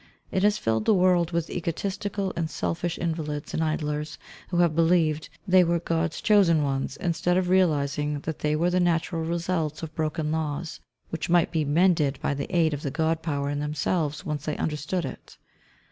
[0.31, 4.17] It has filled the world with egotistical and selfish invalids and idlers,
[4.49, 8.79] who have believed they were "God's chosen ones," instead of realizing that they were the
[8.79, 10.79] natural results of broken laws,
[11.11, 14.57] which might be mended by the aid of the God power in themselves, once they
[14.57, 15.37] understood it.